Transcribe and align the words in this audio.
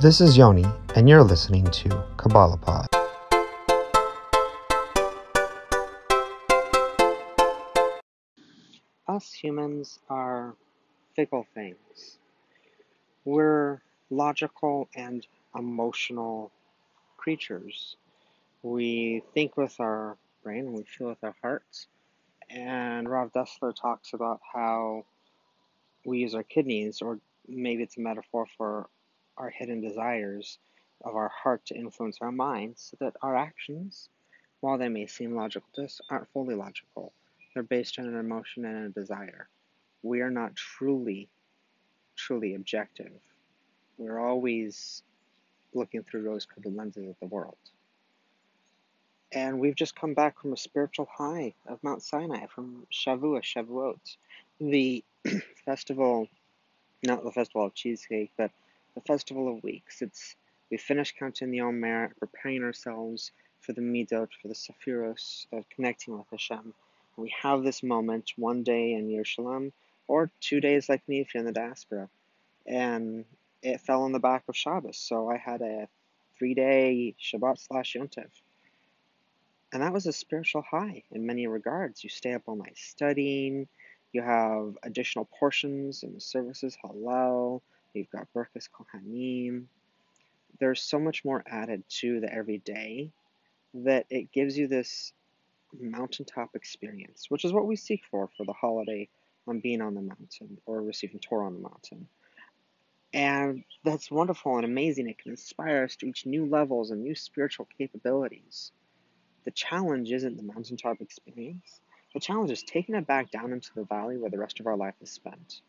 This 0.00 0.20
is 0.20 0.36
Yoni, 0.36 0.64
and 0.94 1.08
you're 1.08 1.24
listening 1.24 1.64
to 1.64 2.04
Kabbalah 2.16 2.56
Pod. 2.56 2.86
Us 9.08 9.32
humans 9.32 9.98
are 10.08 10.54
fickle 11.16 11.48
things. 11.52 12.18
We're 13.24 13.80
logical 14.08 14.88
and 14.94 15.26
emotional 15.56 16.52
creatures. 17.16 17.96
We 18.62 19.24
think 19.34 19.56
with 19.56 19.80
our 19.80 20.16
brain 20.44 20.74
we 20.74 20.84
feel 20.84 21.08
with 21.08 21.24
our 21.24 21.34
hearts. 21.42 21.88
And 22.48 23.08
Rav 23.08 23.32
Dessler 23.32 23.74
talks 23.74 24.12
about 24.12 24.38
how 24.54 25.06
we 26.04 26.18
use 26.18 26.36
our 26.36 26.44
kidneys, 26.44 27.02
or 27.02 27.18
maybe 27.48 27.82
it's 27.82 27.96
a 27.96 28.00
metaphor 28.00 28.46
for 28.56 28.88
our 29.38 29.50
hidden 29.50 29.80
desires 29.80 30.58
of 31.04 31.14
our 31.14 31.28
heart 31.28 31.64
to 31.66 31.76
influence 31.76 32.18
our 32.20 32.32
minds, 32.32 32.90
so 32.90 33.04
that 33.04 33.16
our 33.22 33.36
actions, 33.36 34.08
while 34.60 34.78
they 34.78 34.88
may 34.88 35.06
seem 35.06 35.34
logical 35.34 35.68
to 35.74 35.84
us, 35.84 36.00
aren't 36.10 36.28
fully 36.32 36.54
logical. 36.54 37.12
They're 37.54 37.62
based 37.62 37.98
on 37.98 38.06
an 38.06 38.16
emotion 38.16 38.64
and 38.64 38.86
a 38.86 39.00
desire. 39.00 39.48
We 40.02 40.20
are 40.20 40.30
not 40.30 40.56
truly, 40.56 41.28
truly 42.16 42.54
objective. 42.54 43.12
We're 43.96 44.18
always 44.18 45.02
looking 45.74 46.02
through 46.02 46.22
rose 46.22 46.46
colored 46.46 46.76
lenses 46.76 47.08
at 47.08 47.20
the 47.20 47.26
world. 47.26 47.56
And 49.32 49.60
we've 49.60 49.74
just 49.74 49.94
come 49.94 50.14
back 50.14 50.40
from 50.40 50.52
a 50.52 50.56
spiritual 50.56 51.08
high 51.12 51.54
of 51.66 51.82
Mount 51.82 52.02
Sinai, 52.02 52.46
from 52.46 52.86
Shavua, 52.90 53.42
Shavuot, 53.42 54.16
the 54.60 55.04
festival, 55.66 56.28
not 57.02 57.22
the 57.22 57.32
festival 57.32 57.66
of 57.66 57.74
cheesecake, 57.74 58.32
but 58.38 58.50
the 58.98 59.12
festival 59.12 59.48
of 59.48 59.62
weeks. 59.62 60.02
It's 60.02 60.34
we 60.70 60.76
finish 60.76 61.14
counting 61.18 61.50
the 61.50 61.62
Omer, 61.62 62.12
preparing 62.18 62.62
ourselves 62.62 63.32
for 63.60 63.72
the 63.72 63.80
Midot, 63.80 64.28
for 64.40 64.48
the 64.48 64.54
Sephiros, 64.54 65.46
of 65.52 65.68
connecting 65.70 66.16
with 66.16 66.26
Hashem. 66.30 66.58
And 66.58 66.72
we 67.16 67.32
have 67.42 67.62
this 67.62 67.82
moment 67.82 68.32
one 68.36 68.62
day 68.62 68.92
in 68.92 69.08
Yerushalayim, 69.08 69.72
or 70.06 70.30
two 70.40 70.60
days 70.60 70.88
like 70.88 71.08
me 71.08 71.20
if 71.20 71.34
you're 71.34 71.40
in 71.40 71.46
the 71.46 71.52
diaspora. 71.52 72.08
And 72.66 73.24
it 73.62 73.80
fell 73.80 74.02
on 74.02 74.12
the 74.12 74.18
back 74.18 74.44
of 74.48 74.56
Shabbos, 74.56 74.98
so 74.98 75.30
I 75.30 75.36
had 75.36 75.62
a 75.62 75.88
three-day 76.38 77.14
Shabbat 77.20 77.58
slash 77.58 77.94
Yom 77.94 78.08
Yontif 78.08 78.30
and 79.72 79.82
that 79.82 79.92
was 79.92 80.06
a 80.06 80.12
spiritual 80.12 80.62
high 80.62 81.02
in 81.12 81.26
many 81.26 81.46
regards. 81.46 82.02
You 82.02 82.10
stay 82.10 82.32
up 82.32 82.42
all 82.46 82.56
night 82.56 82.76
studying, 82.76 83.68
you 84.12 84.22
have 84.22 84.78
additional 84.82 85.26
portions 85.38 86.02
in 86.02 86.14
the 86.14 86.20
services, 86.20 86.76
Hallel, 86.82 87.60
you've 87.98 88.10
got 88.10 88.32
Birkas 88.34 88.68
Kohanim. 88.70 89.66
There's 90.60 90.82
so 90.82 90.98
much 90.98 91.24
more 91.24 91.44
added 91.46 91.84
to 92.00 92.20
the 92.20 92.32
everyday 92.32 93.12
that 93.74 94.06
it 94.10 94.32
gives 94.32 94.56
you 94.56 94.66
this 94.66 95.12
mountaintop 95.78 96.54
experience, 96.54 97.26
which 97.28 97.44
is 97.44 97.52
what 97.52 97.66
we 97.66 97.76
seek 97.76 98.02
for 98.10 98.28
for 98.36 98.44
the 98.44 98.52
holiday 98.52 99.08
on 99.46 99.60
being 99.60 99.80
on 99.80 99.94
the 99.94 100.00
mountain 100.00 100.58
or 100.66 100.82
receiving 100.82 101.20
Torah 101.20 101.46
on 101.46 101.54
the 101.54 101.60
mountain. 101.60 102.08
And 103.12 103.64
that's 103.84 104.10
wonderful 104.10 104.56
and 104.56 104.64
amazing. 104.64 105.08
It 105.08 105.18
can 105.18 105.30
inspire 105.32 105.84
us 105.84 105.96
to 105.96 106.06
reach 106.06 106.26
new 106.26 106.46
levels 106.46 106.90
and 106.90 107.02
new 107.02 107.14
spiritual 107.14 107.66
capabilities. 107.78 108.72
The 109.44 109.50
challenge 109.50 110.12
isn't 110.12 110.36
the 110.36 110.42
mountaintop 110.42 111.00
experience. 111.00 111.80
The 112.12 112.20
challenge 112.20 112.50
is 112.50 112.62
taking 112.62 112.94
it 112.94 113.06
back 113.06 113.30
down 113.30 113.52
into 113.52 113.74
the 113.74 113.84
valley 113.84 114.18
where 114.18 114.30
the 114.30 114.38
rest 114.38 114.60
of 114.60 114.66
our 114.66 114.76
life 114.76 114.94
is 115.00 115.10
spent. 115.10 115.60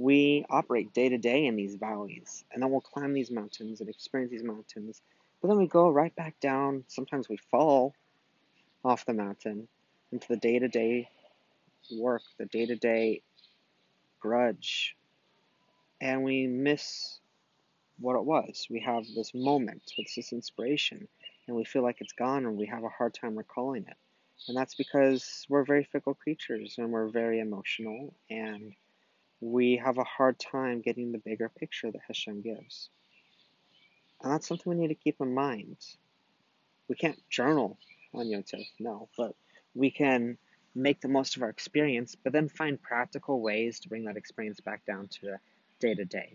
We 0.00 0.46
operate 0.48 0.94
day 0.94 1.10
to 1.10 1.18
day 1.18 1.44
in 1.44 1.56
these 1.56 1.74
valleys, 1.74 2.42
and 2.50 2.62
then 2.62 2.70
we'll 2.70 2.80
climb 2.80 3.12
these 3.12 3.30
mountains 3.30 3.80
and 3.80 3.90
experience 3.90 4.30
these 4.30 4.42
mountains, 4.42 5.02
but 5.42 5.48
then 5.48 5.58
we 5.58 5.66
go 5.66 5.90
right 5.90 6.16
back 6.16 6.40
down. 6.40 6.84
Sometimes 6.88 7.28
we 7.28 7.36
fall 7.36 7.92
off 8.82 9.04
the 9.04 9.12
mountain 9.12 9.68
into 10.10 10.26
the 10.26 10.38
day 10.38 10.58
to 10.58 10.68
day 10.68 11.10
work, 11.92 12.22
the 12.38 12.46
day 12.46 12.64
to 12.64 12.76
day 12.76 13.20
grudge, 14.20 14.96
and 16.00 16.24
we 16.24 16.46
miss 16.46 17.18
what 17.98 18.16
it 18.16 18.24
was. 18.24 18.68
We 18.70 18.80
have 18.80 19.04
this 19.14 19.34
moment, 19.34 19.82
with 19.98 20.08
this 20.16 20.32
inspiration, 20.32 21.08
and 21.46 21.54
we 21.54 21.64
feel 21.66 21.82
like 21.82 22.00
it's 22.00 22.14
gone 22.14 22.46
and 22.46 22.56
we 22.56 22.64
have 22.68 22.84
a 22.84 22.88
hard 22.88 23.12
time 23.12 23.36
recalling 23.36 23.84
it. 23.86 23.98
And 24.48 24.56
that's 24.56 24.76
because 24.76 25.44
we're 25.50 25.66
very 25.66 25.84
fickle 25.84 26.14
creatures 26.14 26.76
and 26.78 26.90
we're 26.90 27.08
very 27.08 27.40
emotional 27.40 28.14
and 28.30 28.72
we 29.40 29.76
have 29.82 29.98
a 29.98 30.04
hard 30.04 30.38
time 30.38 30.80
getting 30.80 31.12
the 31.12 31.18
bigger 31.18 31.48
picture 31.48 31.90
that 31.90 32.00
Hashem 32.06 32.42
gives. 32.42 32.90
And 34.22 34.32
that's 34.32 34.46
something 34.46 34.70
we 34.70 34.78
need 34.78 34.88
to 34.88 34.94
keep 34.94 35.16
in 35.20 35.34
mind. 35.34 35.76
We 36.88 36.94
can't 36.96 37.18
journal 37.30 37.78
on 38.12 38.28
Yom 38.28 38.42
Tov, 38.42 38.66
no, 38.78 39.08
but 39.16 39.34
we 39.74 39.90
can 39.90 40.36
make 40.74 41.00
the 41.00 41.08
most 41.08 41.36
of 41.36 41.42
our 41.42 41.48
experience, 41.48 42.16
but 42.22 42.32
then 42.32 42.48
find 42.48 42.80
practical 42.80 43.40
ways 43.40 43.80
to 43.80 43.88
bring 43.88 44.04
that 44.04 44.16
experience 44.16 44.60
back 44.60 44.84
down 44.84 45.08
to 45.08 45.36
day 45.80 45.94
to 45.94 46.04
day. 46.04 46.32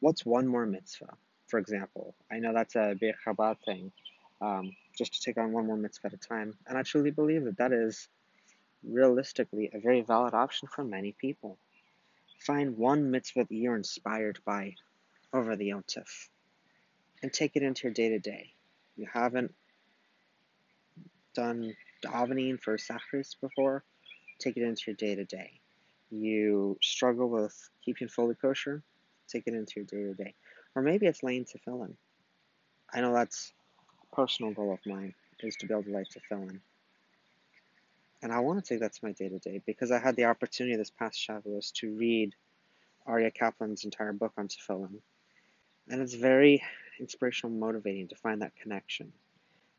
What's 0.00 0.26
one 0.26 0.48
more 0.48 0.66
mitzvah? 0.66 1.16
For 1.46 1.58
example, 1.58 2.14
I 2.30 2.38
know 2.38 2.52
that's 2.52 2.76
a 2.76 2.96
Bir 2.98 3.14
Chabad 3.24 3.56
thing, 3.64 3.92
um, 4.40 4.72
just 4.96 5.14
to 5.14 5.20
take 5.20 5.38
on 5.38 5.52
one 5.52 5.66
more 5.66 5.76
mitzvah 5.76 6.08
at 6.08 6.14
a 6.14 6.16
time. 6.16 6.54
And 6.66 6.76
I 6.76 6.82
truly 6.82 7.10
believe 7.10 7.44
that 7.44 7.58
that 7.58 7.72
is 7.72 8.08
realistically 8.82 9.70
a 9.72 9.78
very 9.78 10.00
valid 10.00 10.34
option 10.34 10.68
for 10.68 10.84
many 10.84 11.12
people. 11.12 11.58
Find 12.40 12.76
one 12.76 13.10
mitzvah 13.10 13.44
that 13.44 13.54
you're 13.54 13.76
inspired 13.76 14.38
by 14.44 14.74
over 15.32 15.56
the 15.56 15.70
Yontif 15.70 16.28
and 17.22 17.32
take 17.32 17.52
it 17.54 17.62
into 17.62 17.84
your 17.84 17.92
day 17.92 18.08
to 18.08 18.18
day. 18.18 18.54
You 18.96 19.06
haven't 19.12 19.54
done 21.34 21.74
davening 22.04 22.60
for 22.60 22.76
Shacharis 22.76 23.36
before, 23.40 23.84
take 24.38 24.56
it 24.56 24.62
into 24.62 24.82
your 24.86 24.96
day 24.96 25.14
to 25.14 25.24
day. 25.24 25.60
You 26.10 26.78
struggle 26.82 27.28
with 27.28 27.56
keeping 27.84 28.08
fully 28.08 28.34
kosher, 28.34 28.82
take 29.28 29.44
it 29.46 29.54
into 29.54 29.74
your 29.76 29.84
day 29.84 30.02
to 30.02 30.14
day. 30.14 30.34
Or 30.74 30.82
maybe 30.82 31.06
it's 31.06 31.22
laying 31.22 31.44
tefillin. 31.44 31.94
I 32.92 33.00
know 33.00 33.12
that's 33.12 33.52
a 34.02 34.16
personal 34.16 34.52
goal 34.52 34.72
of 34.72 34.80
mine 34.86 35.14
is 35.42 35.56
to 35.56 35.66
build 35.66 35.86
a 35.86 35.90
life 35.90 36.08
to 36.10 36.20
fill 36.28 36.42
in. 36.42 36.60
And 38.22 38.32
I 38.32 38.40
want 38.40 38.62
to 38.62 38.68
take 38.68 38.80
that 38.80 38.92
to 38.92 39.04
my 39.04 39.12
day 39.12 39.28
to 39.28 39.38
day 39.38 39.62
because 39.64 39.90
I 39.90 39.98
had 39.98 40.14
the 40.14 40.26
opportunity 40.26 40.76
this 40.76 40.90
past 40.90 41.18
Shavuos 41.18 41.72
to 41.74 41.94
read 41.94 42.34
Aryeh 43.08 43.34
Kaplan's 43.34 43.84
entire 43.84 44.12
book 44.12 44.32
on 44.36 44.48
tefillin. 44.48 45.00
And 45.88 46.02
it's 46.02 46.14
very 46.14 46.62
inspirational, 46.98 47.56
motivating 47.56 48.08
to 48.08 48.16
find 48.16 48.42
that 48.42 48.54
connection. 48.56 49.12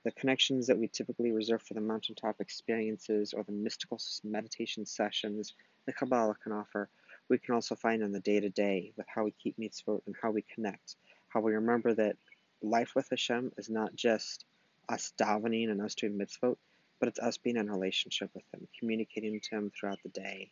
The 0.03 0.12
connections 0.12 0.66
that 0.68 0.79
we 0.79 0.88
typically 0.88 1.31
reserve 1.31 1.62
for 1.62 1.75
the 1.75 1.81
mountaintop 1.81 2.41
experiences 2.41 3.34
or 3.34 3.44
the 3.44 3.52
mystical 3.52 4.00
meditation 4.24 4.88
sessions 4.88 5.53
the 5.85 5.94
Kabbalah 5.94 6.35
can 6.41 6.52
offer, 6.52 6.90
we 7.29 7.38
can 7.38 7.53
also 7.53 7.75
find 7.75 8.02
in 8.02 8.12
the 8.12 8.19
day 8.19 8.40
to 8.40 8.50
day 8.50 8.91
with 8.97 9.06
how 9.08 9.23
we 9.23 9.31
keep 9.31 9.58
mitzvot 9.58 10.02
and 10.08 10.16
how 10.19 10.31
we 10.31 10.41
connect, 10.41 10.96
how 11.29 11.41
we 11.41 11.53
remember 11.53 11.94
that 11.94 12.18
life 12.63 12.94
with 12.96 13.08
Hashem 13.09 13.52
is 13.58 13.69
not 13.69 13.96
just 13.96 14.46
us 14.90 15.13
davening 15.19 15.69
and 15.69 15.81
us 15.81 15.94
doing 15.94 16.18
mitzvot, 16.18 16.58
but 17.01 17.09
it's 17.09 17.19
us 17.19 17.38
being 17.38 17.57
in 17.57 17.69
relationship 17.69 18.29
with 18.34 18.44
Him, 18.53 18.67
communicating 18.79 19.41
to 19.41 19.56
Him 19.56 19.72
throughout 19.72 19.97
the 20.03 20.09
day, 20.09 20.51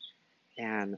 and 0.58 0.98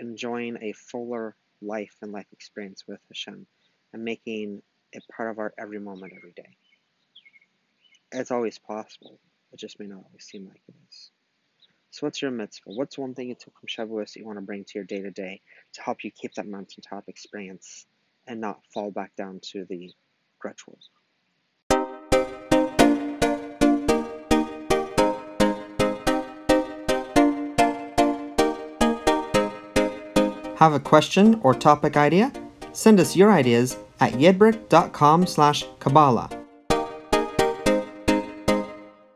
enjoying 0.00 0.56
a 0.62 0.72
fuller 0.72 1.36
life 1.60 1.94
and 2.00 2.12
life 2.12 2.26
experience 2.32 2.82
with 2.88 2.98
Hashem, 3.08 3.46
and 3.92 4.04
making 4.04 4.62
it 4.92 5.04
part 5.14 5.30
of 5.30 5.38
our 5.38 5.52
every 5.58 5.78
moment, 5.78 6.14
every 6.16 6.32
day. 6.32 6.56
It's 8.10 8.30
always 8.30 8.58
possible. 8.58 9.20
It 9.52 9.60
just 9.60 9.78
may 9.78 9.86
not 9.86 10.02
always 10.06 10.24
seem 10.24 10.46
like 10.46 10.62
it 10.66 10.74
is. 10.90 11.10
So, 11.90 12.06
what's 12.06 12.22
your 12.22 12.30
mitzvah? 12.30 12.70
What's 12.70 12.96
one 12.96 13.14
thing 13.14 13.28
you 13.28 13.34
took 13.34 13.54
from 13.60 13.68
Shavuos 13.68 14.14
that 14.14 14.20
you 14.20 14.26
want 14.26 14.38
to 14.38 14.44
bring 14.44 14.64
to 14.64 14.72
your 14.74 14.84
day 14.84 15.02
to 15.02 15.10
day 15.10 15.42
to 15.74 15.82
help 15.82 16.04
you 16.04 16.10
keep 16.10 16.34
that 16.34 16.48
mountaintop 16.48 17.04
experience 17.08 17.86
and 18.26 18.40
not 18.40 18.60
fall 18.72 18.90
back 18.90 19.14
down 19.14 19.40
to 19.52 19.66
the 19.66 19.92
rituals. 20.42 20.90
Have 30.56 30.72
a 30.72 30.80
question 30.80 31.38
or 31.42 31.54
topic 31.54 31.96
idea? 31.96 32.32
Send 32.72 32.98
us 32.98 33.16
your 33.16 33.30
ideas 33.30 33.76
at 34.00 34.12
yedbrick.com 34.12 35.26
slash 35.26 35.64
Kabbalah. 35.80 36.35